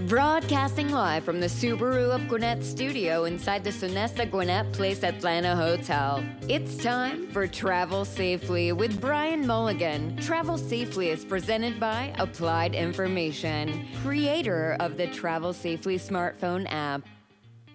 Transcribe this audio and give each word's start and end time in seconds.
Broadcasting 0.00 0.88
live 0.88 1.22
from 1.22 1.38
the 1.38 1.46
Subaru 1.46 2.14
of 2.14 2.26
Gwinnett 2.26 2.64
studio 2.64 3.24
inside 3.24 3.62
the 3.62 3.70
Sonesta 3.70 4.28
Gwinnett 4.28 4.72
Place 4.72 5.04
Atlanta 5.04 5.54
Hotel. 5.54 6.24
It's 6.48 6.82
time 6.82 7.28
for 7.28 7.46
Travel 7.46 8.06
Safely 8.06 8.72
with 8.72 9.02
Brian 9.02 9.46
Mulligan. 9.46 10.16
Travel 10.16 10.56
Safely 10.56 11.10
is 11.10 11.26
presented 11.26 11.78
by 11.78 12.14
Applied 12.18 12.74
Information, 12.74 13.86
creator 14.02 14.78
of 14.80 14.96
the 14.96 15.08
Travel 15.08 15.52
Safely 15.52 15.98
smartphone 15.98 16.66
app. 16.70 17.06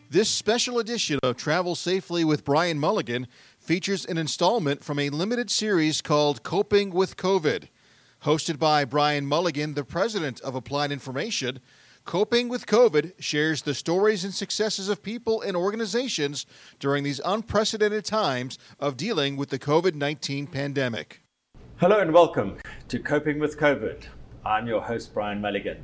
This 0.09 0.27
special 0.27 0.79
edition 0.79 1.20
of 1.21 1.38
Travel 1.38 1.75
Safely 1.75 2.25
with 2.25 2.43
Brian 2.43 2.79
Mulligan 2.79 3.27
features 3.59 4.05
an 4.05 4.18
installment 4.18 4.84
from 4.84 4.97
a 4.97 5.11
limited 5.11 5.52
series 5.52 6.02
called 6.02 6.41
Coping 6.41 6.89
with 6.89 7.15
COVID. 7.15 7.68
Hosted 8.23 8.57
by 8.57 8.86
Brian 8.86 9.27
Mulligan, 9.27 9.75
the 9.75 9.84
president 9.84 10.41
of 10.41 10.55
Applied 10.55 10.91
Information, 10.91 11.59
Coping 12.07 12.47
with 12.47 12.67
COVID 12.67 13.16
shares 13.20 13.63
the 13.63 13.73
stories 13.73 14.23
and 14.23 14.34
successes 14.34 14.88
of 14.88 15.03
people 15.03 15.41
and 15.41 15.57
organizations 15.57 16.45
during 16.79 17.03
these 17.03 17.20
unprecedented 17.25 18.05
times 18.05 18.57
of 18.79 18.95
dealing 18.95 19.35
with 19.35 19.49
the 19.49 19.59
COVID 19.59 19.93
19 19.93 20.48
pandemic. 20.48 21.21
Hello 21.81 21.99
and 21.99 22.13
welcome 22.13 22.59
to 22.88 22.98
Coping 22.98 23.39
with 23.39 23.59
COVID. 23.59 24.05
I'm 24.45 24.67
your 24.67 24.79
host, 24.79 25.13
Brian 25.13 25.41
Mulligan. 25.41 25.84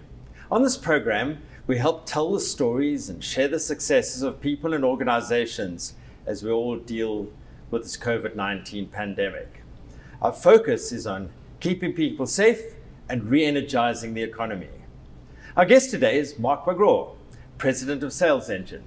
On 0.49 0.63
this 0.63 0.77
program, 0.77 1.39
we 1.67 1.77
help 1.77 2.05
tell 2.05 2.31
the 2.31 2.39
stories 2.39 3.09
and 3.09 3.21
share 3.21 3.49
the 3.49 3.59
successes 3.59 4.23
of 4.23 4.39
people 4.39 4.73
and 4.73 4.85
organizations 4.85 5.95
as 6.25 6.41
we 6.41 6.51
all 6.51 6.77
deal 6.77 7.27
with 7.69 7.83
this 7.83 7.97
COVID 7.97 8.33
19 8.33 8.87
pandemic. 8.87 9.61
Our 10.21 10.31
focus 10.31 10.93
is 10.93 11.05
on 11.05 11.31
keeping 11.59 11.91
people 11.91 12.27
safe 12.27 12.75
and 13.09 13.25
re 13.25 13.43
energizing 13.43 14.13
the 14.13 14.23
economy. 14.23 14.69
Our 15.55 15.65
guest 15.65 15.91
today 15.91 16.17
is 16.17 16.39
Mark 16.39 16.65
McGraw, 16.65 17.13
President 17.59 18.01
of 18.01 18.11
Sales 18.11 18.49
Engine. 18.49 18.81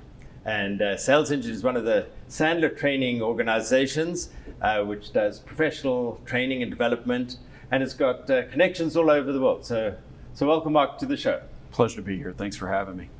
And 0.44 0.82
uh, 0.82 0.96
Sales 0.96 1.30
Engine 1.30 1.52
is 1.52 1.62
one 1.62 1.76
of 1.76 1.84
the 1.84 2.06
Sandler 2.28 2.76
training 2.76 3.22
organizations, 3.22 4.30
uh, 4.60 4.82
which 4.82 5.12
does 5.12 5.38
professional 5.38 6.20
training 6.26 6.62
and 6.62 6.70
development, 6.72 7.36
and 7.70 7.84
it's 7.84 7.94
got 7.94 8.28
uh, 8.28 8.48
connections 8.48 8.96
all 8.96 9.10
over 9.10 9.32
the 9.32 9.40
world. 9.40 9.64
So, 9.64 9.94
so 10.34 10.48
welcome, 10.48 10.72
Mark, 10.72 10.98
to 10.98 11.06
the 11.06 11.16
show. 11.16 11.40
Pleasure 11.70 11.96
to 11.96 12.02
be 12.02 12.16
here. 12.16 12.32
Thanks 12.36 12.56
for 12.56 12.66
having 12.66 12.96
me. 12.96 13.10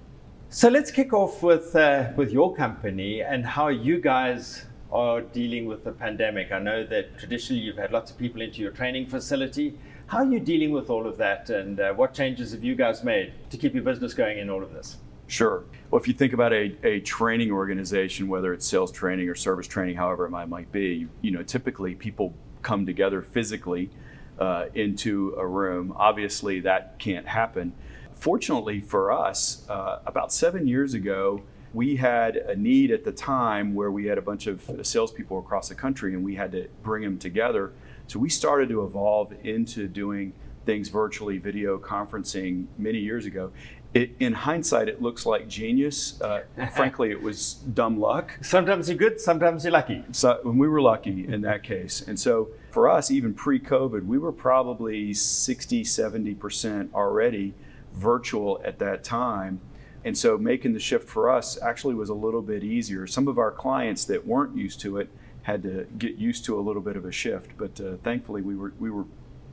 So 0.50 0.68
let's 0.68 0.90
kick 0.90 1.12
off 1.12 1.40
with 1.40 1.76
uh, 1.76 2.10
with 2.16 2.32
your 2.32 2.52
company 2.56 3.22
and 3.22 3.46
how 3.46 3.68
you 3.68 4.00
guys 4.00 4.64
are 4.90 5.20
dealing 5.20 5.66
with 5.66 5.84
the 5.84 5.92
pandemic. 5.92 6.50
I 6.50 6.58
know 6.58 6.84
that 6.86 7.16
traditionally 7.16 7.62
you've 7.62 7.76
had 7.76 7.92
lots 7.92 8.10
of 8.10 8.18
people 8.18 8.40
into 8.40 8.60
your 8.60 8.72
training 8.72 9.06
facility. 9.06 9.78
How 10.08 10.18
are 10.18 10.26
you 10.26 10.38
dealing 10.38 10.70
with 10.70 10.88
all 10.88 11.04
of 11.04 11.16
that, 11.16 11.50
and 11.50 11.80
uh, 11.80 11.92
what 11.92 12.14
changes 12.14 12.52
have 12.52 12.62
you 12.62 12.76
guys 12.76 13.02
made 13.02 13.32
to 13.50 13.56
keep 13.56 13.74
your 13.74 13.82
business 13.82 14.14
going 14.14 14.38
in 14.38 14.48
all 14.48 14.62
of 14.62 14.72
this? 14.72 14.98
Sure. 15.26 15.64
Well, 15.90 16.00
if 16.00 16.06
you 16.06 16.14
think 16.14 16.32
about 16.32 16.52
a, 16.52 16.76
a 16.84 17.00
training 17.00 17.50
organization, 17.50 18.28
whether 18.28 18.52
it's 18.52 18.64
sales 18.64 18.92
training 18.92 19.28
or 19.28 19.34
service 19.34 19.66
training, 19.66 19.96
however 19.96 20.24
it 20.24 20.30
might, 20.30 20.48
might 20.48 20.70
be, 20.70 21.08
you 21.22 21.32
know, 21.32 21.42
typically 21.42 21.96
people 21.96 22.32
come 22.62 22.86
together 22.86 23.20
physically 23.20 23.90
uh, 24.38 24.66
into 24.74 25.34
a 25.36 25.44
room. 25.46 25.92
Obviously, 25.96 26.60
that 26.60 27.00
can't 27.00 27.26
happen. 27.26 27.72
Fortunately 28.12 28.80
for 28.80 29.10
us, 29.10 29.68
uh, 29.68 29.98
about 30.06 30.32
seven 30.32 30.68
years 30.68 30.94
ago, 30.94 31.42
we 31.74 31.96
had 31.96 32.36
a 32.36 32.54
need 32.54 32.92
at 32.92 33.02
the 33.02 33.10
time 33.10 33.74
where 33.74 33.90
we 33.90 34.06
had 34.06 34.18
a 34.18 34.22
bunch 34.22 34.46
of 34.46 34.62
salespeople 34.82 35.40
across 35.40 35.68
the 35.68 35.74
country 35.74 36.14
and 36.14 36.22
we 36.22 36.36
had 36.36 36.52
to 36.52 36.68
bring 36.84 37.02
them 37.02 37.18
together 37.18 37.72
so 38.06 38.18
we 38.18 38.28
started 38.28 38.68
to 38.68 38.84
evolve 38.84 39.32
into 39.42 39.88
doing 39.88 40.32
things 40.64 40.88
virtually, 40.88 41.38
video 41.38 41.78
conferencing 41.78 42.66
many 42.76 42.98
years 42.98 43.26
ago. 43.26 43.52
It, 43.94 44.10
in 44.20 44.34
hindsight, 44.34 44.88
it 44.88 45.00
looks 45.00 45.24
like 45.24 45.48
genius. 45.48 46.20
Uh, 46.20 46.42
frankly, 46.74 47.10
it 47.10 47.22
was 47.22 47.54
dumb 47.54 47.98
luck. 47.98 48.36
Sometimes 48.42 48.88
you're 48.88 48.98
good, 48.98 49.20
sometimes 49.20 49.64
you're 49.64 49.72
lucky. 49.72 50.04
So 50.12 50.40
when 50.42 50.58
we 50.58 50.68
were 50.68 50.82
lucky 50.82 51.26
in 51.26 51.40
that 51.42 51.62
case. 51.62 52.02
And 52.06 52.18
so 52.18 52.48
for 52.70 52.88
us, 52.90 53.10
even 53.10 53.32
pre-COVID, 53.32 54.04
we 54.04 54.18
were 54.18 54.32
probably 54.32 55.14
60, 55.14 55.82
70% 55.82 56.92
already 56.92 57.54
virtual 57.94 58.60
at 58.64 58.78
that 58.80 59.02
time. 59.02 59.60
And 60.04 60.16
so 60.16 60.36
making 60.36 60.74
the 60.74 60.80
shift 60.80 61.08
for 61.08 61.30
us 61.30 61.60
actually 61.62 61.94
was 61.94 62.10
a 62.10 62.14
little 62.14 62.42
bit 62.42 62.62
easier. 62.62 63.06
Some 63.06 63.28
of 63.28 63.38
our 63.38 63.50
clients 63.50 64.04
that 64.04 64.26
weren't 64.26 64.56
used 64.56 64.80
to 64.80 64.98
it 64.98 65.08
had 65.46 65.62
to 65.62 65.86
get 65.96 66.16
used 66.16 66.44
to 66.44 66.58
a 66.58 66.62
little 66.68 66.82
bit 66.82 66.96
of 66.96 67.04
a 67.04 67.12
shift. 67.12 67.52
But 67.56 67.80
uh, 67.80 67.96
thankfully, 68.02 68.42
we 68.42 68.56
were 68.56 68.72
we 68.80 68.90
were 68.90 69.04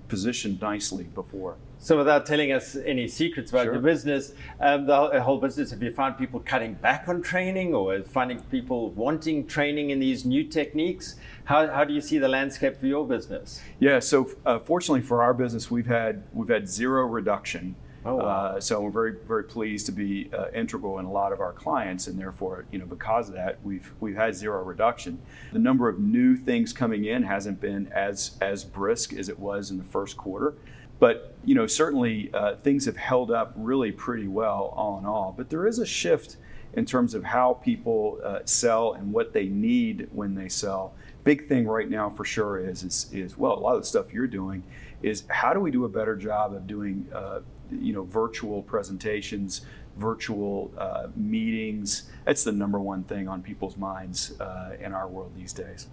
positioned 0.07 0.59
nicely 0.59 1.03
before. 1.03 1.55
So, 1.77 1.97
without 1.97 2.25
telling 2.25 2.51
us 2.51 2.75
any 2.75 3.07
secrets 3.07 3.51
about 3.51 3.65
Sure. 3.65 3.73
your 3.73 3.81
business, 3.81 4.33
um, 4.59 4.87
the 4.87 5.21
whole 5.21 5.37
business, 5.37 5.69
have 5.69 5.83
you 5.83 5.91
found 5.91 6.17
people 6.17 6.39
cutting 6.39 6.73
back 6.73 7.07
on 7.07 7.21
training 7.21 7.75
or 7.75 8.01
finding 8.03 8.39
people 8.55 8.89
wanting 8.91 9.45
training 9.45 9.91
in 9.91 9.99
these 9.99 10.25
new 10.25 10.43
techniques? 10.43 11.15
How, 11.43 11.67
how 11.67 11.83
do 11.83 11.93
you 11.93 12.01
see 12.01 12.17
the 12.17 12.27
landscape 12.27 12.79
for 12.79 12.87
your 12.87 13.05
business? 13.07 13.61
Yeah. 13.79 13.99
So 13.99 14.31
uh, 14.45 14.59
fortunately 14.59 15.01
for 15.01 15.21
our 15.21 15.33
business, 15.33 15.69
we've 15.69 15.91
had 16.01 16.23
we've 16.33 16.49
had 16.49 16.67
zero 16.67 17.05
reduction. 17.05 17.75
Oh, 18.05 18.15
wow. 18.15 18.23
uh, 18.23 18.59
so 18.59 18.81
we're 18.81 18.91
very 18.91 19.15
very 19.27 19.43
pleased 19.45 19.85
to 19.85 19.91
be 19.91 20.29
uh, 20.33 20.47
integral 20.53 20.99
in 20.99 21.05
a 21.05 21.11
lot 21.11 21.31
of 21.31 21.39
our 21.39 21.53
clients, 21.53 22.07
and 22.07 22.19
therefore 22.19 22.65
you 22.71 22.79
know 22.79 22.85
because 22.85 23.29
of 23.29 23.35
that 23.35 23.59
we've 23.63 23.91
we've 23.99 24.15
had 24.15 24.35
zero 24.35 24.63
reduction. 24.63 25.19
The 25.53 25.59
number 25.59 25.87
of 25.87 25.99
new 25.99 26.35
things 26.35 26.73
coming 26.73 27.05
in 27.05 27.23
hasn't 27.23 27.61
been 27.61 27.87
as 27.93 28.37
as 28.41 28.63
brisk 28.65 29.13
as 29.13 29.29
it 29.29 29.39
was 29.39 29.71
in 29.71 29.77
the 29.77 29.83
first 29.83 30.17
quarter. 30.17 30.55
But 30.99 31.35
you 31.45 31.55
know 31.55 31.67
certainly 31.67 32.29
uh, 32.33 32.55
things 32.57 32.85
have 32.85 32.97
held 32.97 33.31
up 33.31 33.53
really 33.55 33.91
pretty 33.91 34.27
well 34.27 34.73
all 34.75 34.99
in 34.99 35.05
all. 35.05 35.33
But 35.35 35.49
there 35.49 35.65
is 35.65 35.79
a 35.79 35.85
shift 35.85 36.37
in 36.73 36.85
terms 36.85 37.13
of 37.13 37.23
how 37.23 37.53
people 37.53 38.19
uh, 38.23 38.39
sell 38.45 38.93
and 38.93 39.13
what 39.13 39.31
they 39.31 39.45
need 39.45 40.09
when 40.11 40.35
they 40.35 40.49
sell. 40.49 40.95
Big 41.23 41.47
thing 41.47 41.67
right 41.67 41.89
now 41.89 42.09
for 42.09 42.25
sure 42.25 42.59
is, 42.59 42.83
is 42.83 43.09
is 43.13 43.37
well 43.37 43.53
a 43.53 43.61
lot 43.61 43.75
of 43.75 43.81
the 43.81 43.87
stuff 43.87 44.11
you're 44.11 44.27
doing 44.27 44.63
is 45.01 45.23
how 45.27 45.53
do 45.53 45.59
we 45.59 45.69
do 45.69 45.85
a 45.85 45.89
better 45.89 46.15
job 46.15 46.53
of 46.53 46.65
doing 46.65 47.05
uh, 47.13 47.39
you 47.81 47.93
know 47.93 48.03
virtual 48.03 48.61
presentations, 48.63 49.61
virtual 49.97 50.71
uh, 50.77 51.07
meetings. 51.15 52.03
That's 52.25 52.43
the 52.43 52.51
number 52.51 52.79
one 52.79 53.03
thing 53.03 53.27
on 53.27 53.41
people's 53.41 53.77
minds 53.77 54.39
uh, 54.39 54.75
in 54.79 54.93
our 54.93 55.07
world 55.07 55.33
these 55.35 55.53
days. 55.53 55.87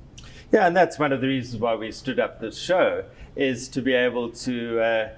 Yeah, 0.52 0.66
and 0.66 0.76
that's 0.76 0.98
one 0.98 1.12
of 1.12 1.20
the 1.20 1.28
reasons 1.28 1.60
why 1.60 1.74
we 1.76 1.92
stood 1.92 2.18
up 2.18 2.40
this 2.40 2.58
show 2.58 3.04
is 3.36 3.68
to 3.68 3.82
be 3.82 3.94
able 3.94 4.30
to 4.30 4.80
uh, 4.80 5.08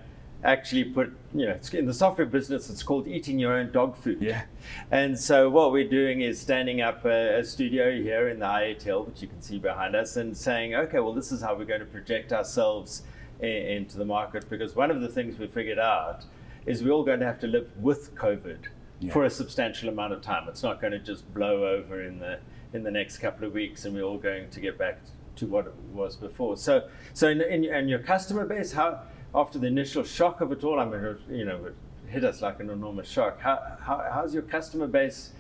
actually 0.45 0.85
put, 0.85 1.13
you 1.33 1.47
know, 1.47 1.53
it's- 1.53 1.73
in 1.73 1.87
the 1.87 1.95
software 1.95 2.27
business, 2.27 2.69
it's 2.69 2.83
called 2.83 3.07
eating 3.07 3.39
your 3.39 3.55
own 3.55 3.73
dog 3.73 3.97
food. 3.97 4.21
Yeah. 4.21 4.43
And 4.91 5.19
so 5.19 5.49
what 5.49 5.73
we're 5.73 5.89
doing 5.89 6.21
is 6.21 6.41
standing 6.41 6.81
up 6.81 7.05
a, 7.05 7.39
a 7.39 7.45
studio 7.45 7.91
here 7.93 8.29
in 8.29 8.41
the 8.41 8.47
IATL, 8.47 9.07
which 9.07 9.23
you 9.23 9.29
can 9.29 9.41
see 9.41 9.59
behind 9.59 9.97
us, 9.97 10.17
and 10.17 10.37
saying, 10.37 10.75
okay, 10.75 11.01
well, 11.01 11.15
this 11.15 11.33
is 11.33 11.41
how 11.41 11.55
we're 11.55 11.65
going 11.65 11.81
to 11.81 11.87
project 11.87 12.33
ourselves 12.33 13.03
into 13.41 13.99
the 13.99 14.05
market. 14.05 14.49
Because 14.51 14.77
one 14.77 14.91
of 14.91 15.01
the 15.01 15.09
things 15.09 15.39
we 15.39 15.47
figured 15.47 15.79
out 15.79 16.25
is 16.67 16.83
we're 16.83 16.93
all 16.93 17.05
going 17.05 17.21
to 17.21 17.27
have 17.27 17.41
to 17.41 17.47
live 17.47 17.69
with 17.77 18.15
COVID 18.15 18.59
Yeah. 19.01 19.13
for 19.13 19.25
a 19.25 19.31
substantial 19.31 19.89
amount 19.89 20.13
of 20.13 20.23
time. 20.23 20.49
It's 20.49 20.63
not 20.63 20.81
going 20.81 20.93
to 20.93 20.99
just 20.99 21.33
blow 21.35 21.67
over 21.67 22.03
in 22.03 22.19
the 22.19 22.39
in 22.73 22.83
the 22.83 22.91
next 22.91 23.19
couple 23.19 23.47
of 23.47 23.53
weeks, 23.53 23.85
and 23.85 23.95
we're 23.95 24.03
all 24.03 24.17
going 24.17 24.49
to 24.49 24.61
get 24.61 24.79
back 24.79 25.01
to 25.37 25.47
what 25.47 25.67
it 25.67 25.75
was 25.93 26.17
before. 26.17 26.57
So, 26.57 26.89
so 27.13 27.29
in, 27.29 27.43
in, 27.43 27.65
in 27.65 27.89
your 27.89 27.99
customer 27.99 28.47
base, 28.47 28.73
how 28.73 29.01
after 29.35 29.59
the 29.59 29.67
initial 29.67 30.05
shock 30.05 30.41
of 30.41 30.53
it 30.53 30.65
all, 30.65 30.81
I 30.81 30.85
mean, 30.87 31.05
it, 31.05 31.21
you 31.31 31.45
know, 31.45 31.65
it 31.67 31.75
hit 32.07 32.25
us 32.25 32.41
like 32.41 32.61
an 32.61 32.71
enormous 32.71 33.09
shock. 33.09 33.41
How, 33.41 33.77
how 33.81 34.05
how's 34.13 34.33
your 34.35 34.43
customer 34.43 34.87
base 34.87 35.33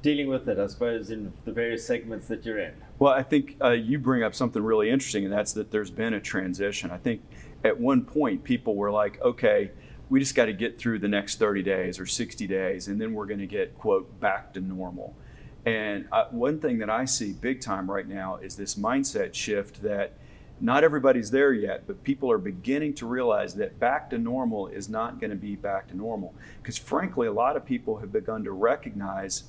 dealing 0.00 0.28
with 0.28 0.48
it? 0.48 0.58
I 0.58 0.66
suppose 0.66 1.10
in 1.10 1.32
the 1.44 1.52
various 1.52 1.86
segments 1.86 2.26
that 2.28 2.44
you're 2.46 2.58
in. 2.58 2.72
Well, 2.98 3.12
I 3.12 3.22
think 3.22 3.56
uh, 3.62 3.70
you 3.70 3.98
bring 3.98 4.22
up 4.22 4.34
something 4.34 4.62
really 4.62 4.90
interesting, 4.90 5.24
and 5.24 5.32
that's 5.32 5.52
that 5.54 5.70
there's 5.70 5.90
been 5.90 6.14
a 6.14 6.20
transition. 6.20 6.90
I 6.90 6.98
think 6.98 7.20
at 7.64 7.78
one 7.78 8.04
point 8.04 8.44
people 8.44 8.76
were 8.76 8.90
like, 8.90 9.20
okay, 9.22 9.70
we 10.10 10.20
just 10.20 10.34
got 10.34 10.46
to 10.46 10.52
get 10.52 10.78
through 10.78 10.98
the 11.00 11.08
next 11.08 11.38
30 11.38 11.62
days 11.62 12.00
or 12.00 12.06
60 12.06 12.46
days, 12.46 12.88
and 12.88 13.00
then 13.00 13.12
we're 13.12 13.26
going 13.26 13.40
to 13.40 13.46
get, 13.46 13.78
quote, 13.78 14.18
back 14.20 14.52
to 14.54 14.60
normal. 14.60 15.14
And 15.66 16.06
uh, 16.12 16.26
one 16.30 16.60
thing 16.60 16.78
that 16.78 16.88
I 16.88 17.04
see 17.04 17.32
big 17.32 17.60
time 17.60 17.90
right 17.90 18.08
now 18.08 18.36
is 18.36 18.56
this 18.56 18.74
mindset 18.76 19.34
shift 19.34 19.82
that 19.82 20.14
not 20.60 20.82
everybody's 20.82 21.30
there 21.30 21.52
yet, 21.52 21.86
but 21.86 22.02
people 22.02 22.30
are 22.30 22.38
beginning 22.38 22.94
to 22.94 23.06
realize 23.06 23.54
that 23.56 23.78
back 23.78 24.10
to 24.10 24.18
normal 24.18 24.66
is 24.68 24.88
not 24.88 25.20
going 25.20 25.30
to 25.30 25.36
be 25.36 25.56
back 25.56 25.88
to 25.88 25.96
normal. 25.96 26.34
Because 26.62 26.78
frankly, 26.78 27.26
a 27.26 27.32
lot 27.32 27.56
of 27.56 27.64
people 27.64 27.98
have 27.98 28.12
begun 28.12 28.44
to 28.44 28.52
recognize 28.52 29.44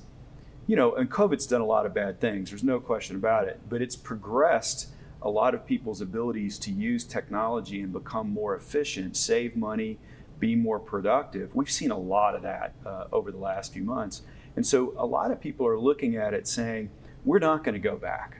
you 0.70 0.76
know, 0.76 0.94
and 0.94 1.10
COVID's 1.10 1.46
done 1.48 1.60
a 1.60 1.66
lot 1.66 1.84
of 1.84 1.92
bad 1.92 2.20
things. 2.20 2.50
There's 2.50 2.62
no 2.62 2.78
question 2.78 3.16
about 3.16 3.48
it. 3.48 3.60
But 3.68 3.82
it's 3.82 3.96
progressed 3.96 4.90
a 5.20 5.28
lot 5.28 5.52
of 5.52 5.66
people's 5.66 6.00
abilities 6.00 6.60
to 6.60 6.70
use 6.70 7.02
technology 7.02 7.80
and 7.80 7.92
become 7.92 8.30
more 8.30 8.54
efficient, 8.54 9.16
save 9.16 9.56
money, 9.56 9.98
be 10.40 10.56
more 10.56 10.80
productive. 10.80 11.54
We've 11.54 11.70
seen 11.70 11.90
a 11.90 11.98
lot 11.98 12.34
of 12.34 12.42
that 12.42 12.74
uh, 12.84 13.04
over 13.12 13.30
the 13.30 13.38
last 13.38 13.72
few 13.72 13.84
months. 13.84 14.22
And 14.56 14.66
so 14.66 14.94
a 14.96 15.06
lot 15.06 15.30
of 15.30 15.40
people 15.40 15.66
are 15.66 15.78
looking 15.78 16.16
at 16.16 16.34
it 16.34 16.48
saying, 16.48 16.90
we're 17.24 17.38
not 17.38 17.62
going 17.62 17.74
to 17.74 17.80
go 17.80 17.96
back. 17.96 18.38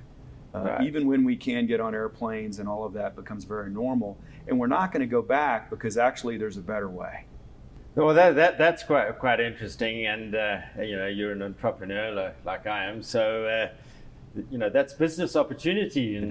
Uh, 0.52 0.62
Right. 0.62 0.82
Even 0.82 1.06
when 1.06 1.24
we 1.24 1.36
can 1.36 1.66
get 1.66 1.80
on 1.80 1.94
airplanes 1.94 2.58
and 2.58 2.68
all 2.68 2.84
of 2.84 2.92
that 2.94 3.14
becomes 3.14 3.44
very 3.44 3.70
normal. 3.70 4.18
And 4.48 4.58
we're 4.58 4.66
not 4.66 4.90
going 4.90 5.00
to 5.00 5.06
go 5.06 5.22
back 5.22 5.70
because 5.70 5.96
actually 5.96 6.38
there's 6.38 6.56
a 6.56 6.62
better 6.62 6.88
way. 6.88 7.26
Well, 7.94 8.14
that, 8.14 8.36
that 8.36 8.56
that's 8.56 8.84
quite 8.84 9.18
quite 9.18 9.40
interesting, 9.40 10.06
and 10.06 10.34
uh, 10.34 10.58
you 10.80 10.96
know 10.96 11.08
you're 11.08 11.32
an 11.32 11.42
entrepreneur 11.42 12.12
like, 12.12 12.36
like 12.44 12.66
I 12.66 12.84
am, 12.84 13.02
so 13.02 13.44
uh, 13.46 13.68
you 14.48 14.58
know 14.58 14.70
that's 14.70 14.92
business 14.92 15.34
opportunity, 15.34 16.16
and 16.16 16.30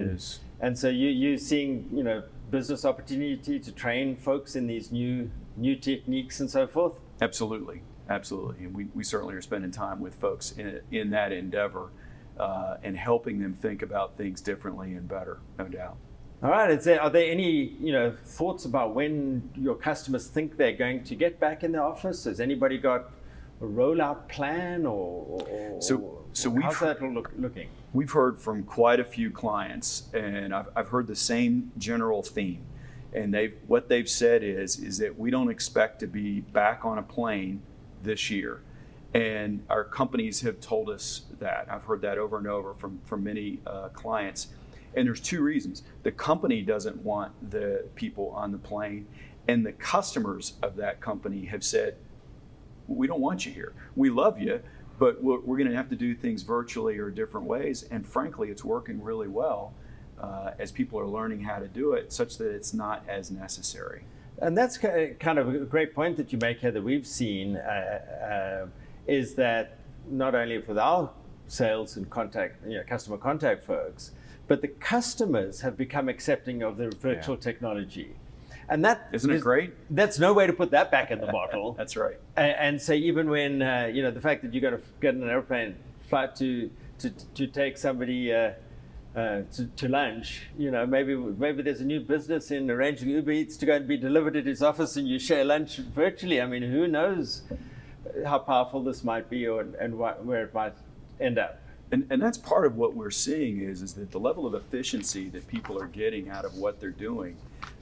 and 0.60 0.78
so 0.78 0.88
you 0.88 1.10
you're 1.10 1.36
seeing 1.36 1.86
you 1.92 2.02
know 2.02 2.22
business 2.50 2.84
opportunity 2.84 3.58
to 3.58 3.72
train 3.72 4.16
folks 4.16 4.56
in 4.56 4.66
these 4.66 4.90
new 4.90 5.30
new 5.56 5.76
techniques 5.76 6.40
and 6.40 6.50
so 6.50 6.66
forth. 6.66 7.00
Absolutely, 7.20 7.82
absolutely. 8.08 8.64
And 8.64 8.74
we, 8.74 8.88
we 8.94 9.04
certainly 9.04 9.34
are 9.34 9.42
spending 9.42 9.70
time 9.70 10.00
with 10.00 10.14
folks 10.14 10.52
in, 10.52 10.80
in 10.90 11.10
that 11.10 11.32
endeavor 11.32 11.90
uh, 12.38 12.76
and 12.82 12.96
helping 12.96 13.40
them 13.40 13.54
think 13.54 13.82
about 13.82 14.16
things 14.16 14.40
differently 14.40 14.94
and 14.94 15.06
better, 15.06 15.40
no 15.58 15.66
doubt. 15.66 15.96
All 16.42 16.50
right. 16.50 16.70
Is 16.70 16.84
there, 16.84 17.02
are 17.02 17.10
there 17.10 17.30
any 17.30 17.76
you 17.80 17.92
know 17.92 18.16
thoughts 18.24 18.64
about 18.64 18.94
when 18.94 19.50
your 19.54 19.74
customers 19.74 20.26
think 20.26 20.56
they're 20.56 20.72
going 20.72 21.04
to 21.04 21.14
get 21.14 21.38
back 21.38 21.62
in 21.62 21.72
the 21.72 21.82
office? 21.82 22.24
Has 22.24 22.40
anybody 22.40 22.78
got 22.78 23.10
a 23.60 23.64
rollout 23.64 24.28
plan, 24.28 24.86
or, 24.86 25.42
or 25.50 25.82
So- 25.82 26.24
so 26.32 26.48
we've- 26.50 26.62
how's 26.62 26.80
that 26.80 27.02
look, 27.02 27.30
looking? 27.36 27.68
We've 27.92 28.10
heard 28.10 28.38
from 28.38 28.62
quite 28.62 29.00
a 29.00 29.04
few 29.04 29.30
clients, 29.30 30.08
and 30.14 30.54
I've, 30.54 30.68
I've 30.76 30.88
heard 30.88 31.06
the 31.06 31.16
same 31.16 31.72
general 31.76 32.22
theme. 32.22 32.64
And 33.12 33.34
they've, 33.34 33.54
what 33.66 33.88
they've 33.88 34.08
said 34.08 34.44
is, 34.44 34.78
is 34.78 34.98
that 34.98 35.18
we 35.18 35.30
don't 35.30 35.50
expect 35.50 35.98
to 36.00 36.06
be 36.06 36.40
back 36.40 36.84
on 36.84 36.98
a 36.98 37.02
plane 37.02 37.60
this 38.02 38.30
year. 38.30 38.62
And 39.12 39.64
our 39.68 39.82
companies 39.82 40.40
have 40.42 40.60
told 40.60 40.88
us 40.88 41.22
that. 41.40 41.66
I've 41.68 41.82
heard 41.82 42.00
that 42.02 42.16
over 42.16 42.38
and 42.38 42.46
over 42.46 42.74
from, 42.74 43.00
from 43.04 43.24
many 43.24 43.58
uh, 43.66 43.88
clients. 43.88 44.48
And 44.94 45.08
there's 45.08 45.20
two 45.20 45.42
reasons. 45.42 45.82
The 46.04 46.12
company 46.12 46.62
doesn't 46.62 47.02
want 47.02 47.32
the 47.50 47.84
people 47.96 48.30
on 48.30 48.52
the 48.52 48.58
plane, 48.58 49.08
and 49.48 49.66
the 49.66 49.72
customers 49.72 50.52
of 50.62 50.76
that 50.76 51.00
company 51.00 51.46
have 51.46 51.64
said, 51.64 51.96
we 52.90 53.06
don't 53.06 53.20
want 53.20 53.46
you 53.46 53.52
here. 53.52 53.72
We 53.96 54.10
love 54.10 54.38
you, 54.40 54.60
but 54.98 55.22
we're, 55.22 55.40
we're 55.40 55.56
going 55.56 55.70
to 55.70 55.76
have 55.76 55.88
to 55.90 55.96
do 55.96 56.14
things 56.14 56.42
virtually 56.42 56.98
or 56.98 57.10
different 57.10 57.46
ways. 57.46 57.84
And 57.90 58.06
frankly, 58.06 58.50
it's 58.50 58.64
working 58.64 59.02
really 59.02 59.28
well 59.28 59.72
uh, 60.20 60.52
as 60.58 60.70
people 60.70 60.98
are 60.98 61.06
learning 61.06 61.40
how 61.40 61.58
to 61.58 61.68
do 61.68 61.92
it, 61.92 62.12
such 62.12 62.36
that 62.38 62.50
it's 62.54 62.74
not 62.74 63.04
as 63.08 63.30
necessary. 63.30 64.04
And 64.38 64.56
that's 64.56 64.78
kind 64.78 65.38
of 65.38 65.54
a 65.54 65.58
great 65.60 65.94
point 65.94 66.16
that 66.16 66.32
you 66.32 66.38
make 66.38 66.60
here 66.60 66.70
that 66.70 66.82
we've 66.82 67.06
seen 67.06 67.56
uh, 67.56 68.64
uh, 68.64 68.66
is 69.06 69.34
that 69.34 69.78
not 70.08 70.34
only 70.34 70.58
with 70.58 70.78
our 70.78 71.10
sales 71.46 71.96
and 71.96 72.08
contact, 72.08 72.66
you 72.66 72.78
know, 72.78 72.84
customer 72.88 73.18
contact 73.18 73.64
folks, 73.64 74.12
but 74.46 74.62
the 74.62 74.68
customers 74.68 75.60
have 75.60 75.76
become 75.76 76.08
accepting 76.08 76.62
of 76.62 76.76
the 76.76 76.90
virtual 76.90 77.36
technology. 77.36 78.14
And 78.70 78.84
that 78.84 79.08
Isn't 79.12 79.32
it 79.32 79.40
great? 79.40 79.72
That's 79.90 80.20
no 80.20 80.32
way 80.32 80.46
to 80.46 80.52
put 80.52 80.70
that 80.70 80.92
back 80.92 81.10
in 81.10 81.20
the 81.20 81.26
bottle. 81.26 81.72
That's 81.78 81.96
right. 81.96 82.16
And, 82.36 82.52
and 82.52 82.82
so 82.82 82.92
even 82.92 83.28
when 83.28 83.60
uh, 83.60 83.90
you 83.92 84.00
know 84.02 84.12
the 84.12 84.20
fact 84.20 84.42
that 84.42 84.54
you 84.54 84.60
got 84.60 84.70
to 84.70 84.80
get 85.00 85.14
on 85.16 85.22
an 85.22 85.28
airplane 85.28 85.74
flight 86.08 86.36
to 86.36 86.70
to, 87.00 87.10
to 87.10 87.46
take 87.48 87.76
somebody 87.76 88.32
uh, 88.32 88.52
uh, 89.16 89.42
to, 89.54 89.66
to 89.76 89.88
lunch, 89.88 90.42
you 90.56 90.70
know 90.70 90.86
maybe 90.86 91.16
maybe 91.16 91.62
there's 91.62 91.80
a 91.80 91.84
new 91.84 91.98
business 91.98 92.52
in 92.52 92.70
arranging 92.70 93.10
Uber 93.10 93.32
Eats 93.32 93.56
to 93.56 93.66
go 93.66 93.74
and 93.74 93.88
be 93.88 93.96
delivered 93.96 94.36
at 94.36 94.46
his 94.46 94.62
office, 94.62 94.96
and 94.96 95.08
you 95.08 95.18
share 95.18 95.44
lunch 95.44 95.78
virtually. 95.78 96.40
I 96.40 96.46
mean, 96.46 96.62
who 96.62 96.86
knows 96.86 97.42
how 98.24 98.38
powerful 98.38 98.84
this 98.84 99.02
might 99.02 99.28
be, 99.28 99.48
or 99.48 99.66
and 99.80 99.98
what, 99.98 100.24
where 100.24 100.44
it 100.44 100.54
might 100.54 100.74
end 101.20 101.40
up. 101.40 101.60
And, 101.92 102.06
and 102.08 102.22
that's 102.22 102.38
part 102.38 102.66
of 102.66 102.76
what 102.76 102.94
we're 102.94 103.10
seeing 103.10 103.62
is, 103.62 103.82
is 103.82 103.94
that 103.94 104.12
the 104.12 104.20
level 104.20 104.46
of 104.46 104.54
efficiency 104.54 105.28
that 105.30 105.48
people 105.48 105.76
are 105.82 105.88
getting 105.88 106.28
out 106.28 106.44
of 106.44 106.54
what 106.54 106.78
they're 106.78 106.90
doing 106.90 107.36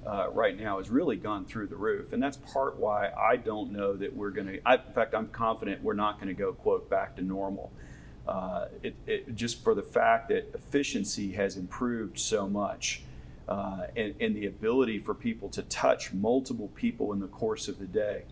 uh, 0.06 0.28
right 0.30 0.58
now 0.58 0.78
has 0.78 0.90
really 0.90 1.16
gone 1.16 1.44
through 1.44 1.66
the 1.66 1.76
roof. 1.76 2.12
And 2.12 2.22
that's 2.22 2.36
part 2.36 2.78
why 2.78 3.10
I 3.10 3.36
don't 3.36 3.72
know 3.72 3.94
that 3.96 4.14
we're 4.14 4.30
going 4.30 4.46
to, 4.46 4.54
in 4.54 4.92
fact, 4.94 5.14
I'm 5.14 5.28
confident 5.28 5.82
we're 5.82 5.94
not 5.94 6.16
going 6.16 6.28
to 6.28 6.34
go, 6.34 6.52
quote, 6.52 6.88
back 6.88 7.16
to 7.16 7.22
normal. 7.22 7.72
Uh, 8.26 8.66
it, 8.82 8.94
it, 9.06 9.34
just 9.34 9.62
for 9.64 9.74
the 9.74 9.82
fact 9.82 10.28
that 10.28 10.50
efficiency 10.54 11.32
has 11.32 11.56
improved 11.56 12.18
so 12.18 12.48
much. 12.48 13.02
Uh, 13.48 13.86
and, 13.96 14.14
and 14.20 14.36
the 14.36 14.44
ability 14.44 14.98
for 14.98 15.14
people 15.14 15.48
to 15.48 15.62
touch 15.62 16.12
multiple 16.12 16.68
people 16.74 17.14
in 17.14 17.18
the 17.18 17.28
course 17.28 17.66
of 17.66 17.78
the 17.78 17.86
day. 17.86 18.22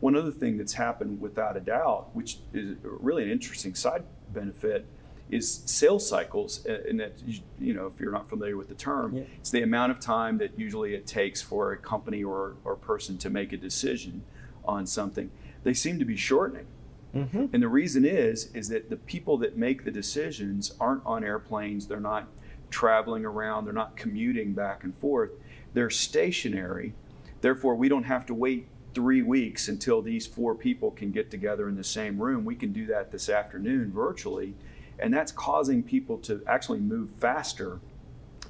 One 0.00 0.14
other 0.14 0.30
thing 0.30 0.58
that's 0.58 0.74
happened 0.74 1.18
without 1.18 1.56
a 1.56 1.60
doubt, 1.60 2.14
which 2.14 2.36
is 2.52 2.76
really 2.82 3.22
an 3.22 3.30
interesting 3.30 3.74
side 3.74 4.02
benefit, 4.34 4.86
is 5.30 5.50
sales 5.66 6.08
cycles. 6.08 6.64
uh, 6.66 6.82
And 6.88 7.00
that, 7.00 7.12
you- 7.58 7.74
know, 7.74 7.86
if 7.86 8.00
you're 8.00 8.12
not 8.12 8.28
familiar 8.28 8.56
with 8.56 8.68
the 8.68 8.74
term, 8.74 9.16
Yeah. 9.16 9.22
it's 9.38 9.50
the 9.50 9.62
amount 9.62 9.92
of 9.92 10.00
time 10.00 10.38
that 10.38 10.58
usually 10.58 10.94
it 10.94 11.06
takes 11.06 11.42
for 11.42 11.72
a 11.72 11.76
company 11.76 12.22
or, 12.22 12.54
or 12.64 12.76
person 12.76 13.18
to 13.18 13.30
make 13.30 13.52
a 13.52 13.56
decision 13.56 14.22
on 14.64 14.86
something. 14.86 15.30
They 15.64 15.74
seem 15.74 15.98
to 15.98 16.04
be 16.04 16.16
shortening. 16.16 16.66
And 17.14 17.62
the 17.62 17.68
reason 17.68 18.04
is 18.04 18.50
is 18.52 18.68
that 18.68 18.90
the 18.90 18.96
people 18.98 19.38
that 19.38 19.56
make 19.56 19.84
the 19.84 19.90
decisions 19.90 20.74
aren't 20.78 21.02
on 21.06 21.24
airplanes, 21.24 21.86
they're 21.86 21.98
not 21.98 22.28
traveling 22.68 23.24
around, 23.24 23.64
they're 23.64 23.72
not 23.72 23.96
commuting 23.96 24.52
back 24.52 24.84
and 24.84 24.94
forth. 24.94 25.30
They're 25.72 25.88
stationary. 25.88 26.92
Therefore, 27.40 27.74
we 27.74 27.88
don't 27.88 28.02
have 28.02 28.26
to 28.26 28.34
wait 28.34 28.66
3 28.92 29.22
weeks 29.22 29.66
until 29.66 30.02
these 30.02 30.26
four 30.26 30.54
people 30.54 30.90
can 30.90 31.10
get 31.10 31.30
together 31.30 31.70
in 31.70 31.76
the 31.76 31.84
same 31.84 32.20
room. 32.20 32.44
We 32.44 32.54
can 32.54 32.72
do 32.74 32.84
that 32.88 33.12
this 33.12 33.30
afternoon 33.30 33.92
virtually, 33.92 34.54
and 34.98 35.12
that's 35.12 35.32
causing 35.32 35.82
people 35.82 36.18
to 36.18 36.42
actually 36.46 36.80
move 36.80 37.10
faster 37.10 37.80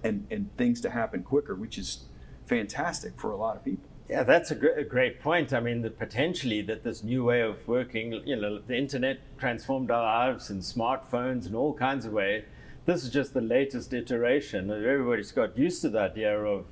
and 0.03 0.27
and 0.31 0.55
things 0.57 0.81
to 0.83 0.91
happen 0.91 1.23
quicker, 1.23 1.55
which 1.55 1.79
is 1.79 2.05
fantastic 2.47 3.19
for 3.19 3.31
a 3.31 3.37
lot 3.37 3.57
of 3.57 3.65
people. 3.65 3.89
Yeah, 4.09 4.23
that's 4.23 4.53
a, 4.53 4.55
gr- 4.55 4.69
a 4.69 4.85
great 4.85 5.21
point. 5.21 5.53
I 5.53 5.59
mean, 5.59 5.83
the 5.83 5.91
potentially 5.91 6.63
that 6.63 6.85
this 6.85 7.03
new 7.03 7.25
way 7.25 7.41
of 7.41 7.67
working, 7.67 8.23
you 8.25 8.37
know, 8.37 8.61
the 8.61 8.77
internet 8.77 9.19
transformed 9.37 9.91
our 9.91 10.03
lives 10.03 10.49
and 10.49 10.63
smartphones 10.63 11.47
and 11.47 11.57
all 11.57 11.75
kinds 11.75 12.07
of 12.07 12.13
way. 12.13 12.45
This 12.85 13.03
is 13.03 13.11
just 13.11 13.35
the 13.35 13.41
latest 13.41 13.93
iteration. 13.93 14.71
Everybody's 14.71 15.33
got 15.33 15.59
used 15.59 15.83
to 15.83 15.89
the 15.89 16.01
idea 16.01 16.39
of 16.39 16.67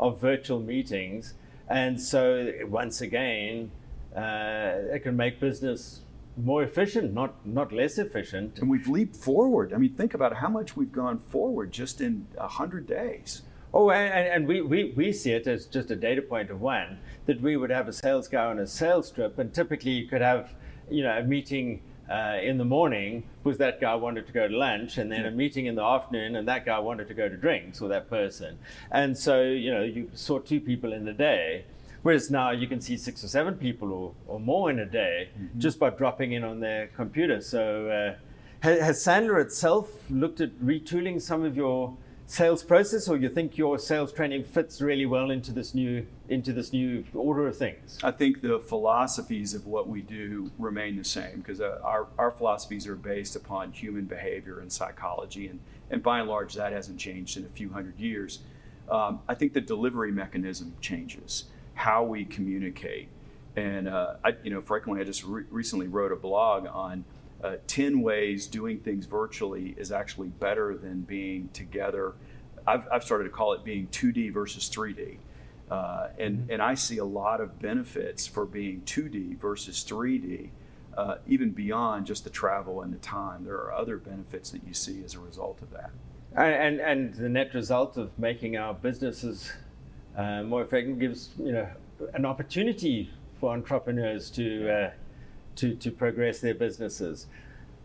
of 0.00 0.20
virtual 0.20 0.60
meetings, 0.60 1.34
and 1.68 2.00
so 2.00 2.52
once 2.68 3.00
again, 3.02 3.70
uh, 4.16 4.94
it 4.94 5.00
can 5.02 5.16
make 5.16 5.40
business 5.40 6.00
more 6.44 6.62
efficient, 6.62 7.12
not 7.12 7.46
not 7.46 7.72
less 7.72 7.98
efficient. 7.98 8.58
And 8.58 8.70
we've 8.70 8.88
leaped 8.88 9.16
forward. 9.16 9.72
I 9.72 9.78
mean, 9.78 9.94
think 9.94 10.14
about 10.14 10.36
how 10.36 10.48
much 10.48 10.76
we've 10.76 10.92
gone 10.92 11.18
forward 11.18 11.72
just 11.72 12.00
in 12.00 12.26
100 12.34 12.86
days. 12.86 13.42
Oh, 13.74 13.90
and, 13.90 14.12
and 14.12 14.28
and 14.28 14.48
we, 14.48 14.62
we, 14.62 14.92
we 14.96 15.12
see 15.12 15.32
it 15.32 15.46
as 15.46 15.66
just 15.66 15.90
a 15.90 15.96
data 15.96 16.22
point 16.22 16.50
of 16.50 16.60
one, 16.60 16.98
that 17.26 17.40
we 17.40 17.56
would 17.56 17.70
have 17.70 17.86
a 17.88 17.92
sales 17.92 18.26
guy 18.28 18.46
on 18.46 18.58
a 18.58 18.66
sales 18.66 19.10
trip, 19.10 19.38
and 19.38 19.52
typically 19.52 19.90
you 19.90 20.08
could 20.08 20.22
have, 20.22 20.54
you 20.90 21.02
know, 21.02 21.18
a 21.18 21.22
meeting 21.22 21.82
uh, 22.10 22.38
in 22.42 22.56
the 22.56 22.64
morning 22.64 23.24
because 23.44 23.58
that 23.58 23.80
guy 23.80 23.94
wanted 23.94 24.26
to 24.26 24.32
go 24.32 24.48
to 24.48 24.56
lunch, 24.56 24.96
and 24.96 25.12
then 25.12 25.26
a 25.26 25.30
meeting 25.30 25.66
in 25.66 25.74
the 25.74 25.82
afternoon, 25.82 26.36
and 26.36 26.48
that 26.48 26.64
guy 26.64 26.78
wanted 26.78 27.08
to 27.08 27.14
go 27.14 27.28
to 27.28 27.36
drinks 27.36 27.80
with 27.80 27.90
that 27.90 28.08
person. 28.08 28.58
And 28.90 29.16
so, 29.16 29.42
you 29.42 29.70
know, 29.70 29.82
you 29.82 30.10
saw 30.14 30.38
two 30.38 30.60
people 30.60 30.94
in 30.94 31.04
the 31.04 31.12
day. 31.12 31.64
Whereas 32.02 32.30
now 32.30 32.50
you 32.50 32.66
can 32.66 32.80
see 32.80 32.96
six 32.96 33.24
or 33.24 33.28
seven 33.28 33.54
people 33.54 33.92
or, 33.92 34.14
or 34.26 34.40
more 34.40 34.70
in 34.70 34.78
a 34.78 34.86
day 34.86 35.30
just 35.56 35.78
by 35.78 35.90
dropping 35.90 36.32
in 36.32 36.44
on 36.44 36.60
their 36.60 36.88
computer. 36.88 37.40
So, 37.40 37.88
uh, 37.88 38.18
ha- 38.62 38.84
has 38.84 38.98
Sandler 39.04 39.40
itself 39.40 39.90
looked 40.10 40.40
at 40.40 40.52
retooling 40.60 41.20
some 41.20 41.44
of 41.44 41.56
your 41.56 41.96
sales 42.28 42.62
process, 42.62 43.08
or 43.08 43.16
you 43.16 43.28
think 43.28 43.56
your 43.56 43.78
sales 43.78 44.12
training 44.12 44.44
fits 44.44 44.82
really 44.82 45.06
well 45.06 45.30
into 45.30 45.50
this 45.50 45.74
new 45.74 46.06
into 46.28 46.52
this 46.52 46.74
new 46.74 47.02
order 47.14 47.48
of 47.48 47.56
things? 47.56 47.98
I 48.04 48.10
think 48.10 48.42
the 48.42 48.58
philosophies 48.58 49.54
of 49.54 49.66
what 49.66 49.88
we 49.88 50.02
do 50.02 50.50
remain 50.58 50.96
the 50.96 51.04
same 51.04 51.38
because 51.38 51.60
uh, 51.60 51.80
our, 51.82 52.06
our 52.18 52.30
philosophies 52.30 52.86
are 52.86 52.96
based 52.96 53.34
upon 53.34 53.72
human 53.72 54.04
behavior 54.04 54.60
and 54.60 54.70
psychology, 54.70 55.48
and, 55.48 55.58
and 55.90 56.02
by 56.02 56.20
and 56.20 56.28
large, 56.28 56.54
that 56.54 56.72
hasn't 56.72 56.98
changed 56.98 57.38
in 57.38 57.46
a 57.46 57.48
few 57.48 57.70
hundred 57.70 57.98
years. 57.98 58.40
Um, 58.90 59.20
I 59.26 59.34
think 59.34 59.54
the 59.54 59.62
delivery 59.62 60.12
mechanism 60.12 60.74
changes, 60.82 61.44
how 61.78 62.02
we 62.02 62.24
communicate. 62.24 63.08
And, 63.54 63.88
uh, 63.88 64.14
I, 64.24 64.34
you 64.42 64.50
know, 64.50 64.60
frankly, 64.60 65.00
I 65.00 65.04
just 65.04 65.22
re- 65.22 65.44
recently 65.48 65.86
wrote 65.86 66.10
a 66.10 66.16
blog 66.16 66.66
on 66.66 67.04
uh, 67.42 67.56
10 67.68 68.00
ways 68.00 68.48
doing 68.48 68.80
things 68.80 69.06
virtually 69.06 69.76
is 69.78 69.92
actually 69.92 70.28
better 70.28 70.76
than 70.76 71.02
being 71.02 71.48
together. 71.52 72.14
I've, 72.66 72.88
I've 72.90 73.04
started 73.04 73.24
to 73.24 73.30
call 73.30 73.52
it 73.52 73.62
being 73.62 73.86
2D 73.92 74.32
versus 74.32 74.68
3D. 74.68 75.18
Uh, 75.70 76.08
and, 76.18 76.50
and 76.50 76.60
I 76.60 76.74
see 76.74 76.98
a 76.98 77.04
lot 77.04 77.40
of 77.40 77.60
benefits 77.60 78.26
for 78.26 78.44
being 78.44 78.80
2D 78.80 79.38
versus 79.38 79.84
3D, 79.88 80.48
uh, 80.96 81.16
even 81.28 81.52
beyond 81.52 82.06
just 82.06 82.24
the 82.24 82.30
travel 82.30 82.82
and 82.82 82.92
the 82.92 82.98
time. 82.98 83.44
There 83.44 83.54
are 83.54 83.72
other 83.72 83.98
benefits 83.98 84.50
that 84.50 84.66
you 84.66 84.74
see 84.74 85.04
as 85.04 85.14
a 85.14 85.20
result 85.20 85.62
of 85.62 85.70
that. 85.70 85.90
And 86.34 86.80
and, 86.80 86.80
and 86.80 87.14
the 87.14 87.28
net 87.28 87.54
result 87.54 87.96
of 87.96 88.18
making 88.18 88.56
our 88.56 88.74
businesses 88.74 89.52
uh, 90.18 90.42
more 90.42 90.62
effective 90.62 90.98
gives 90.98 91.30
you 91.38 91.52
know 91.52 91.68
an 92.14 92.26
opportunity 92.26 93.10
for 93.40 93.52
entrepreneurs 93.52 94.30
to 94.30 94.68
uh, 94.68 94.90
to 95.56 95.74
to 95.76 95.90
progress 95.90 96.40
their 96.40 96.54
businesses. 96.54 97.26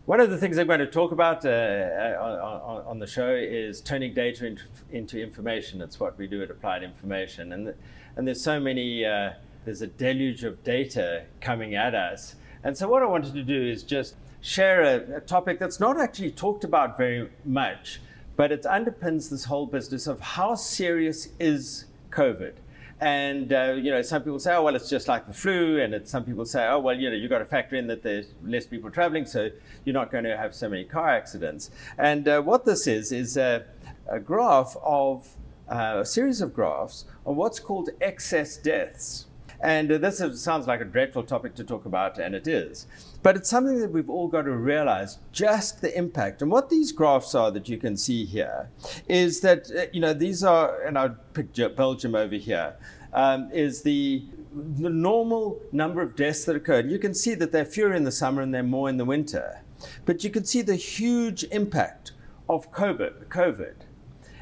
One 0.06 0.20
of 0.20 0.28
the 0.28 0.36
things 0.36 0.58
I'm 0.58 0.66
going 0.66 0.80
to 0.80 0.86
talk 0.86 1.12
about 1.12 1.46
uh, 1.46 1.48
uh, 1.48 2.60
on, 2.62 2.84
on 2.84 2.98
the 2.98 3.06
show 3.06 3.34
is 3.34 3.80
turning 3.80 4.12
data 4.12 4.46
into, 4.46 4.62
into 4.92 5.18
information. 5.18 5.80
It's 5.80 5.98
what 5.98 6.18
we 6.18 6.26
do 6.26 6.42
at 6.42 6.50
Applied 6.50 6.82
Information, 6.82 7.54
and 7.54 7.68
the, 7.68 7.74
and 8.16 8.26
there's 8.26 8.42
so 8.42 8.60
many 8.60 9.06
uh, 9.06 9.30
there's 9.64 9.80
a 9.80 9.86
deluge 9.86 10.44
of 10.44 10.62
data 10.62 11.24
coming 11.40 11.74
at 11.74 11.94
us. 11.94 12.34
And 12.64 12.76
so, 12.76 12.88
what 12.88 13.02
I 13.02 13.06
wanted 13.06 13.32
to 13.34 13.42
do 13.42 13.62
is 13.62 13.82
just 13.82 14.16
share 14.40 14.82
a, 14.82 15.18
a 15.18 15.20
topic 15.20 15.58
that's 15.58 15.80
not 15.80 15.98
actually 15.98 16.32
talked 16.32 16.64
about 16.64 16.98
very 16.98 17.30
much, 17.44 18.00
but 18.36 18.52
it 18.52 18.64
underpins 18.64 19.30
this 19.30 19.44
whole 19.44 19.66
business 19.66 20.06
of 20.06 20.20
how 20.20 20.54
serious 20.54 21.28
is 21.38 21.86
COVID. 22.14 22.54
And 23.00 23.52
uh, 23.52 23.72
you 23.72 23.90
know, 23.90 24.02
some 24.02 24.22
people 24.22 24.38
say, 24.38 24.54
"Oh, 24.54 24.62
well, 24.62 24.76
it's 24.76 24.88
just 24.88 25.08
like 25.08 25.26
the 25.26 25.34
flu," 25.34 25.80
and 25.80 26.06
some 26.06 26.24
people 26.24 26.44
say, 26.44 26.66
"Oh, 26.68 26.78
well, 26.78 26.96
you 26.96 27.10
know, 27.10 27.16
you've 27.16 27.30
got 27.30 27.40
to 27.40 27.44
factor 27.44 27.76
in 27.76 27.88
that 27.88 28.02
there's 28.02 28.26
less 28.44 28.66
people 28.66 28.90
traveling, 28.90 29.26
so 29.26 29.50
you're 29.84 29.94
not 29.94 30.12
going 30.12 30.24
to 30.24 30.36
have 30.36 30.54
so 30.54 30.68
many 30.68 30.84
car 30.84 31.10
accidents." 31.10 31.70
And 31.98 32.26
uh, 32.28 32.40
what 32.42 32.64
this 32.64 32.86
is 32.86 33.10
is 33.10 33.36
a, 33.36 33.64
a 34.08 34.20
graph 34.20 34.76
of 34.82 35.34
uh, 35.68 35.98
a 36.00 36.04
series 36.04 36.40
of 36.40 36.54
graphs 36.54 37.04
of 37.26 37.36
what's 37.36 37.58
called 37.58 37.90
excess 38.00 38.56
deaths. 38.56 39.26
And 39.64 39.90
uh, 39.90 39.96
this 39.96 40.20
is, 40.20 40.42
sounds 40.42 40.66
like 40.66 40.82
a 40.82 40.84
dreadful 40.84 41.22
topic 41.22 41.54
to 41.54 41.64
talk 41.64 41.86
about, 41.86 42.18
and 42.18 42.34
it 42.34 42.46
is. 42.46 42.86
But 43.22 43.34
it's 43.34 43.48
something 43.48 43.80
that 43.80 43.90
we've 43.90 44.10
all 44.10 44.28
got 44.28 44.42
to 44.42 44.50
realize 44.50 45.16
just 45.32 45.80
the 45.80 45.96
impact. 45.96 46.42
And 46.42 46.50
what 46.50 46.68
these 46.68 46.92
graphs 46.92 47.34
are 47.34 47.50
that 47.50 47.66
you 47.66 47.78
can 47.78 47.96
see 47.96 48.26
here 48.26 48.68
is 49.08 49.40
that, 49.40 49.70
uh, 49.74 49.86
you 49.90 50.02
know, 50.02 50.12
these 50.12 50.44
are, 50.44 50.82
and 50.82 50.98
I'll 50.98 51.16
pick 51.32 51.54
Belgium 51.76 52.14
over 52.14 52.34
here, 52.34 52.76
um, 53.14 53.50
is 53.52 53.80
the, 53.80 54.24
the 54.52 54.90
normal 54.90 55.58
number 55.72 56.02
of 56.02 56.14
deaths 56.14 56.44
that 56.44 56.56
occurred. 56.56 56.90
You 56.90 56.98
can 56.98 57.14
see 57.14 57.34
that 57.34 57.50
they're 57.50 57.64
fewer 57.64 57.94
in 57.94 58.04
the 58.04 58.12
summer 58.12 58.42
and 58.42 58.52
they're 58.52 58.62
more 58.62 58.90
in 58.90 58.98
the 58.98 59.06
winter. 59.06 59.62
But 60.04 60.22
you 60.24 60.28
can 60.28 60.44
see 60.44 60.60
the 60.60 60.76
huge 60.76 61.42
impact 61.44 62.12
of 62.50 62.70
COVID, 62.70 63.28
COVID 63.28 63.76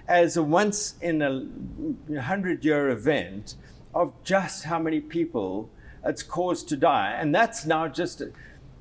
as 0.09 0.37
a 0.37 0.43
once 0.43 0.97
in 1.01 1.23
a 1.23 2.21
hundred 2.21 2.65
year 2.65 2.89
event 2.89 3.55
of 3.95 4.13
just 4.25 4.65
how 4.65 4.79
many 4.79 5.01
people 5.01 5.71
it's 6.05 6.23
caused 6.23 6.69
to 6.69 6.77
die. 6.77 7.17
And 7.19 7.35
that's 7.35 7.65
now 7.67 7.89
just 7.89 8.23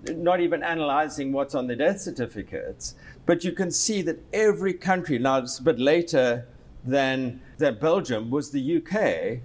not 0.09 0.39
even 0.39 0.63
analyzing 0.63 1.31
what's 1.31 1.53
on 1.53 1.67
the 1.67 1.75
death 1.75 2.01
certificates, 2.01 2.95
but 3.25 3.43
you 3.43 3.51
can 3.51 3.71
see 3.71 4.01
that 4.01 4.19
every 4.33 4.73
country, 4.73 5.19
now 5.19 5.37
it's 5.37 5.59
a 5.59 5.63
bit 5.63 5.79
later 5.79 6.47
than, 6.83 7.41
than 7.57 7.77
Belgium, 7.79 8.31
was 8.31 8.51
the 8.51 8.77
UK, 8.77 9.39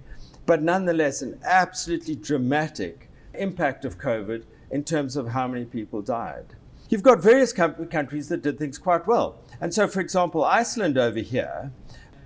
but 0.45 0.63
nonetheless 0.63 1.21
an 1.21 1.39
absolutely 1.43 2.15
dramatic 2.15 3.09
impact 3.35 3.85
of 3.85 3.99
COVID 3.99 4.43
in 4.71 4.83
terms 4.83 5.15
of 5.15 5.29
how 5.29 5.47
many 5.47 5.65
people 5.65 6.01
died. 6.01 6.55
You've 6.89 7.03
got 7.03 7.21
various 7.21 7.53
com- 7.53 7.87
countries 7.87 8.29
that 8.29 8.41
did 8.41 8.57
things 8.57 8.77
quite 8.77 9.05
well. 9.05 9.35
And 9.59 9.73
so, 9.73 9.87
for 9.87 9.99
example, 9.99 10.43
Iceland 10.43 10.97
over 10.97 11.19
here 11.19 11.71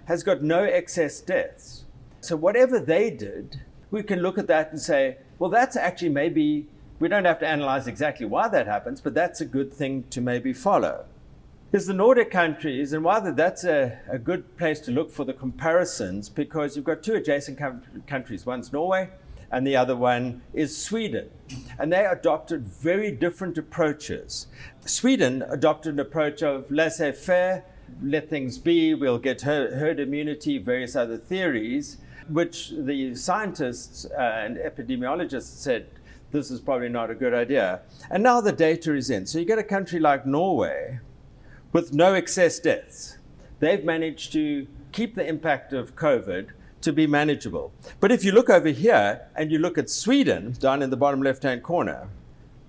has 0.05 0.24
got 0.24 0.41
no 0.43 0.63
excess 0.63 1.19
deaths. 1.19 1.86
So, 2.22 2.36
whatever 2.36 2.80
they 2.80 3.10
did, 3.10 3.62
we 3.90 4.04
can 4.04 4.20
look 4.20 4.38
at 4.38 4.46
that 4.48 4.72
and 4.72 4.80
say, 4.80 5.18
well, 5.40 5.50
that's 5.50 5.75
actually 5.75 6.10
maybe, 6.10 6.68
we 7.00 7.08
don't 7.08 7.25
have 7.25 7.40
to 7.40 7.48
analyze 7.48 7.88
exactly 7.88 8.28
why 8.28 8.48
that 8.48 8.68
happens, 8.68 9.01
but 9.01 9.16
that's 9.16 9.42
a 9.42 9.46
good 9.46 9.74
thing 9.74 10.04
to 10.12 10.22
maybe 10.22 10.54
follow. 10.54 11.06
There's 11.72 11.88
the 11.88 11.94
Nordic 11.94 12.30
countries, 12.30 12.94
and 12.94 13.04
while 13.04 13.34
that's 13.34 13.63
a, 13.63 13.98
a 14.08 14.20
good 14.20 14.56
place 14.58 14.80
to 14.82 14.92
look 14.92 15.10
for 15.10 15.25
the 15.25 15.34
comparisons 15.34 16.30
because 16.30 16.75
you've 16.75 16.86
got 16.86 17.01
two 17.01 17.16
adjacent 17.16 17.58
com- 17.58 17.82
countries. 18.06 18.46
One's 18.46 18.72
Norway, 18.72 19.10
and 19.51 19.66
the 19.66 19.75
other 19.75 19.96
one 19.96 20.44
is 20.54 20.78
Sweden. 20.78 21.30
And 21.80 21.92
they 21.92 22.06
adopted 22.06 22.68
very 22.68 23.12
different 23.12 23.58
approaches. 23.58 24.48
Sweden 24.86 25.44
adopted 25.50 25.94
an 25.94 26.00
approach 26.00 26.44
of 26.44 26.70
laissez 26.70 27.13
faire, 27.13 27.66
let 28.04 28.30
things 28.30 28.60
be, 28.60 28.94
we'll 28.94 29.18
get 29.18 29.42
herd 29.42 30.00
immunity, 30.00 30.60
various 30.60 30.96
other 30.96 31.18
theories, 31.18 31.98
which 32.30 32.72
the 32.78 33.16
scientists 33.16 34.06
uh, 34.06 34.22
and 34.22 34.58
epidemiologists 34.58 35.62
said 35.62 35.88
this 36.32 36.50
is 36.50 36.60
probably 36.60 36.90
not 36.90 37.10
a 37.10 37.16
good 37.16 37.34
idea. 37.34 37.82
And 38.10 38.24
now 38.24 38.42
the 38.42 38.51
data 38.51 38.96
is 38.96 39.10
in. 39.10 39.25
So 39.25 39.40
you 39.40 39.46
get 39.46 39.60
a 39.60 39.63
country 39.63 40.00
like 40.00 40.25
Norway 40.25 41.00
with 41.74 41.94
no 41.94 42.13
excess 42.13 42.60
deaths. 42.60 43.18
They've 43.60 43.84
managed 43.84 44.32
to 44.34 44.68
keep 44.92 45.16
the 45.16 45.25
impact 45.25 45.74
of 45.74 45.96
COVID 45.96 46.50
to 46.82 46.94
be 46.94 47.06
manageable. 47.06 47.72
But 48.00 48.12
if 48.12 48.24
you 48.24 48.32
look 48.32 48.50
over 48.50 48.70
here 48.70 49.28
and 49.36 49.51
you 49.51 49.60
look 49.60 49.78
at 49.78 49.90
Sweden 49.90 50.54
down 50.60 50.82
in 50.82 50.90
the 50.90 50.98
bottom 50.98 51.22
left 51.22 51.44
hand 51.44 51.63
corner, 51.63 52.10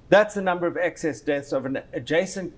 that's 0.09 0.35
the 0.35 0.42
number 0.42 0.66
of 0.66 0.76
excess 0.76 1.21
deaths 1.21 1.52
of 1.52 1.64
an 1.64 1.80
adjacent 1.92 2.52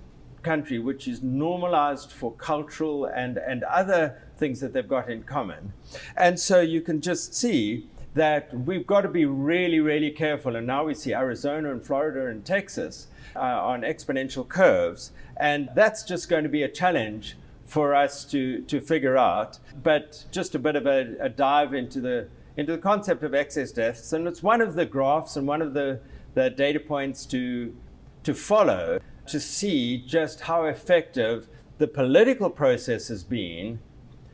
country 0.45 0.79
which 0.79 1.09
is 1.09 1.23
normalized 1.23 2.13
for 2.13 2.33
cultural 2.33 3.07
and, 3.07 3.39
and 3.39 3.65
other 3.65 4.21
things 4.37 4.61
that 4.61 4.73
they've 4.73 4.89
got 4.89 5.11
in 5.11 5.23
common. 5.23 5.73
And 6.17 6.39
so 6.39 6.61
you 6.61 6.81
can 6.81 7.01
just 7.01 7.35
see 7.35 7.89
that 8.15 8.55
we've 8.55 8.87
got 8.87 9.01
to 9.01 9.09
be 9.09 9.25
really, 9.25 9.81
really 9.81 10.11
careful. 10.11 10.55
And 10.57 10.67
now 10.67 10.85
we 10.85 10.95
see 10.95 11.13
Arizona 11.13 11.73
and 11.73 11.85
Florida 11.85 12.29
and 12.29 12.45
Texas 12.45 13.09
uh, 13.35 13.41
on 13.41 13.83
exponential 13.83 14.49
curves. 14.49 15.11
And 15.37 15.69
that's 15.75 16.05
just 16.05 16.29
going 16.29 16.45
to 16.45 16.49
be 16.49 16.63
a 16.63 16.69
challenge 16.69 17.37
for 17.65 17.95
us 17.95 18.25
to, 18.27 18.61
to 18.63 18.81
figure 18.81 19.17
out. 19.17 19.59
But 19.83 20.25
just 20.31 20.55
a 20.55 20.59
bit 20.59 20.77
of 20.77 20.87
a, 20.87 21.17
a 21.21 21.29
dive 21.29 21.75
into 21.75 22.01
the, 22.01 22.29
into 22.57 22.73
the 22.73 22.79
concept 22.79 23.25
of 23.25 23.35
excess 23.35 23.73
deaths. 23.73 24.13
And 24.13 24.29
it's 24.29 24.43
one 24.43 24.61
of 24.61 24.75
the 24.75 24.87
graphs 24.87 25.37
and 25.37 25.49
one 25.49 25.61
of 25.61 25.75
the, 25.75 26.01
the 26.35 26.51
data 26.51 26.79
points 26.79 27.27
to, 27.27 27.75
to 28.23 28.35
follow 28.35 29.01
to 29.27 29.41
see 29.41 29.99
just 30.07 30.43
how 30.43 30.65
effective 30.65 31.49
the 31.79 31.87
political 31.87 32.51
process 32.51 33.09
has 33.09 33.25
been 33.25 33.81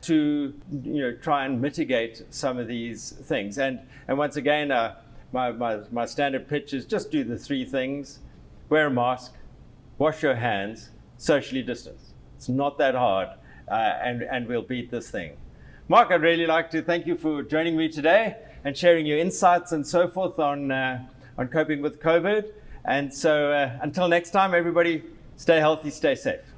to 0.01 0.53
you 0.83 1.01
know 1.01 1.13
try 1.13 1.45
and 1.45 1.61
mitigate 1.61 2.23
some 2.29 2.57
of 2.57 2.67
these 2.67 3.11
things. 3.11 3.57
And 3.57 3.79
and 4.07 4.17
once 4.17 4.35
again, 4.35 4.71
uh, 4.71 4.95
my, 5.31 5.51
my 5.51 5.79
my 5.91 6.05
standard 6.05 6.47
pitch 6.47 6.73
is 6.73 6.85
just 6.85 7.11
do 7.11 7.23
the 7.23 7.37
three 7.37 7.65
things: 7.65 8.19
wear 8.69 8.87
a 8.87 8.91
mask, 8.91 9.33
wash 9.97 10.23
your 10.23 10.35
hands, 10.35 10.89
socially 11.17 11.61
distance. 11.61 12.13
It's 12.35 12.49
not 12.49 12.77
that 12.79 12.95
hard, 12.95 13.29
uh, 13.69 13.73
and 13.73 14.23
and 14.23 14.47
we'll 14.47 14.63
beat 14.63 14.91
this 14.91 15.09
thing. 15.09 15.37
Mark, 15.87 16.11
I'd 16.11 16.21
really 16.21 16.47
like 16.47 16.71
to 16.71 16.81
thank 16.81 17.05
you 17.05 17.15
for 17.15 17.43
joining 17.43 17.75
me 17.75 17.89
today 17.89 18.37
and 18.63 18.77
sharing 18.77 19.05
your 19.05 19.17
insights 19.17 19.71
and 19.71 19.85
so 19.85 20.07
forth 20.07 20.39
on 20.39 20.71
uh, 20.71 21.05
on 21.37 21.47
coping 21.47 21.81
with 21.81 22.01
COVID. 22.01 22.51
And 22.85 23.13
so, 23.13 23.51
uh, 23.51 23.77
until 23.81 24.07
next 24.07 24.31
time, 24.31 24.53
everybody, 24.53 25.03
stay 25.37 25.59
healthy, 25.59 25.89
stay 25.89 26.15
safe. 26.15 26.50